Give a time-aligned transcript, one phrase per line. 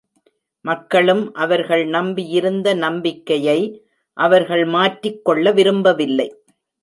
[0.65, 3.59] மக்களும் அவர்கள் நம்பியிருந்த நம்பிக்கையை
[4.17, 6.27] அவர்கள் மாற்றிக் கொள்ள விரும்பவில்லை.